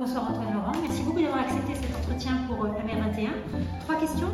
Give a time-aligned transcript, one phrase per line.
[0.00, 0.72] Bonsoir Antoine Laurent.
[0.80, 3.36] Merci beaucoup d'avoir accepté cet entretien pour MR21.
[3.80, 4.28] Trois questions.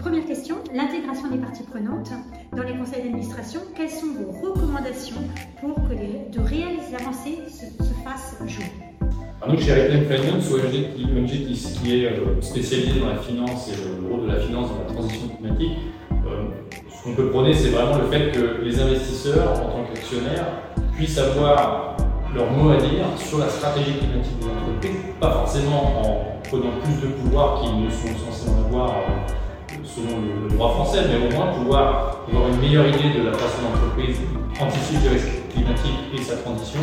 [0.00, 2.10] Première question, l'intégration des parties prenantes
[2.50, 3.60] dans les conseils d'administration.
[3.76, 5.20] Quelles sont vos recommandations
[5.60, 8.64] pour que les, de réelles avancées se, se fassent jour?
[9.48, 14.22] Nous, chez Reclaim Finance, ONG, qui est euh, spécialisée dans la finance et le rôle
[14.22, 15.78] de la finance dans la transition climatique,
[16.10, 16.48] euh,
[16.88, 20.48] ce qu'on peut prôner, c'est vraiment le fait que les investisseurs, en tant qu'actionnaires,
[20.96, 21.94] puissent avoir
[22.34, 27.00] leur mot à dire sur la stratégie climatique de l'entreprise, pas forcément en prenant plus
[27.00, 31.36] de pouvoir qu'ils ne sont censés en avoir euh, selon le, droit français, mais au
[31.36, 34.18] moins pouvoir avoir une meilleure idée de la façon dont l'entreprise
[34.60, 36.80] anticipe les risques climatique et sa transition,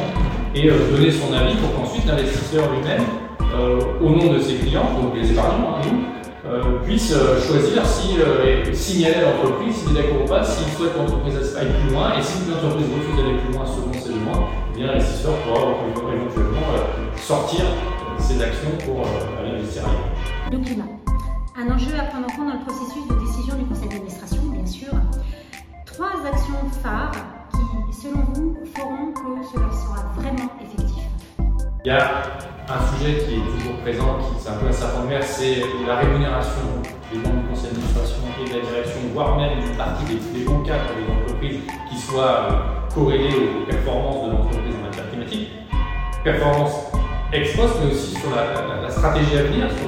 [0.56, 3.04] et euh, donner son avis pour qu'ensuite l'investisseur lui-même,
[3.54, 6.21] euh, au nom de ses clients, donc les épargnants, hein,
[6.92, 7.14] puisse
[7.48, 8.18] choisir si
[8.74, 12.18] signaler à l'entreprise s'il est d'accord ou pas, s'il souhaite que l'entreprise aille plus loin,
[12.18, 15.62] et si l'entreprise refuse d'aller plus loin selon ses demandes, eh bien l'investisseur pourra
[16.14, 16.68] éventuellement
[17.16, 17.66] sortir
[18.20, 19.06] ses actions pour
[19.40, 20.52] aller investir ailleurs.
[20.52, 20.84] Le climat.
[21.58, 24.66] Un enjeu à prendre en compte dans le processus de décision du conseil d'administration, bien
[24.66, 24.92] sûr.
[25.86, 27.12] Trois actions phares
[28.02, 31.04] selon vous, feront que cela sera vraiment effectif
[31.86, 32.24] Il y a
[32.72, 35.64] un sujet qui est toujours présent, qui c'est un peu un serpent de mer, c'est
[35.86, 36.62] la rémunération
[37.12, 40.46] des membres du conseil d'administration et de la direction, voire même une partie des, des
[40.46, 45.50] pour les entreprises qui soient euh, corrélés aux performances de l'entreprise en matière climatique.
[46.24, 46.92] Performance
[47.34, 49.88] ex post, mais aussi sur la, stratégie à venir, sur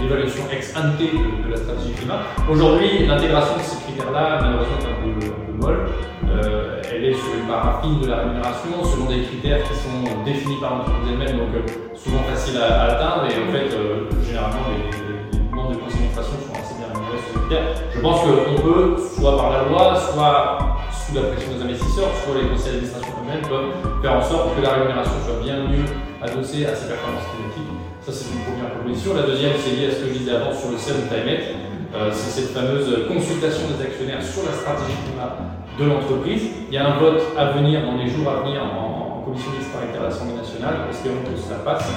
[0.00, 2.20] l'évaluation ex ante de, la stratégie climat.
[2.50, 5.88] Aujourd'hui, l'intégration de ces critères-là, malheureusement, est un peu, molle.
[6.28, 10.22] Euh, elle est sur une part fine de la rémunération, selon des critères qui sont
[10.24, 13.24] définis par l'entreprise elle-même, donc euh, souvent faciles à, atteindre.
[13.26, 17.40] Et en fait, euh, généralement, les, membres de concentration sont assez bien rémunérés sur ces
[17.40, 17.66] critères.
[17.94, 20.58] Je pense qu'on peut, soit par la loi, soit
[20.92, 24.62] sous la pression des investisseurs, soit les conseils d'administration eux-mêmes peuvent faire en sorte que
[24.62, 25.88] la rémunération soit bien mieux
[26.22, 27.72] adossée à ces performances climatiques.
[28.02, 29.14] Ça, c'est une première proposition.
[29.14, 31.77] La deuxième, c'est lié à ce que je disais avant sur le CERN Climate.
[31.94, 35.36] Euh, c'est cette fameuse consultation des actionnaires sur la stratégie climat
[35.78, 36.42] de l'entreprise.
[36.68, 39.72] Il y a un vote à venir dans les jours à venir en, commission mixte
[39.72, 40.76] paritaire à l'Assemblée nationale.
[40.90, 41.90] Espérons que cela passe?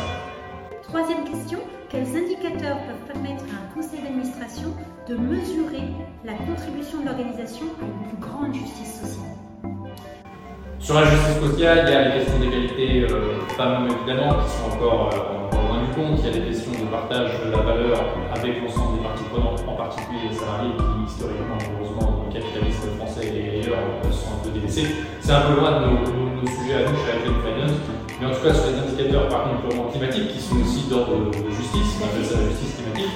[0.83, 1.59] Troisième question,
[1.89, 4.73] quels indicateurs peuvent permettre à un conseil d'administration
[5.07, 5.87] de mesurer
[6.25, 9.31] la contribution de l'organisation à une plus grande justice sociale?
[10.79, 14.75] Sur la justice sociale, il y a les questions d'égalité euh, femmes évidemment qui sont
[14.75, 15.40] encore, euh,
[15.95, 16.19] compte.
[16.19, 17.99] Il y a des questions de partage de la valeur
[18.33, 22.95] avec l'ensemble des parties prenantes, en particulier les salariés qui historiquement, malheureusement, dans le capitalisme
[22.97, 24.87] français et ailleurs, sont un peu délaissés.
[25.19, 27.77] C'est un peu loin de nos, sujets à nous chez Alpine Finance.
[28.19, 31.31] Mais en tout cas, sur les indicateurs, par contre, purement climatiques, qui sont aussi d'ordre
[31.31, 33.15] de justice, on appelle ça la justice climatique,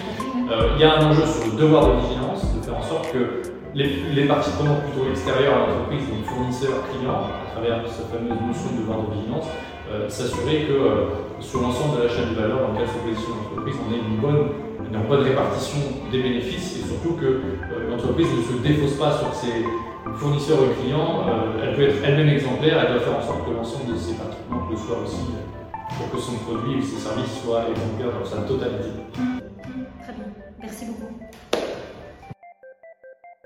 [0.50, 3.12] euh, il y a un enjeu sur le devoir de vigilance, de faire en sorte
[3.12, 3.45] que
[3.76, 8.72] les, parties prenantes plutôt extérieures à l'entreprise, donc fournisseurs, clients, à travers cette fameuse notion
[8.72, 9.48] de devoir de vigilance,
[9.92, 11.06] euh, s'assurer que euh,
[11.40, 14.18] sur l'ensemble de la chaîne de valeur dans laquelle se positionne l'entreprise, on ait une
[14.18, 14.48] bonne,
[14.80, 15.80] une bonne répartition
[16.12, 17.42] des bénéfices et surtout que
[17.92, 19.66] l'entreprise ne se défausse pas sur ses
[20.14, 23.52] fournisseur ou client, euh, elle peut être elle-même exemplaire, elle doit faire en sorte que
[23.52, 25.26] l'ensemble de ses participants le soit aussi
[25.98, 28.90] pour que son produit ou ses services soient exemplaires dans sa totalité.
[29.14, 30.26] Très bien,
[30.62, 31.55] merci beaucoup.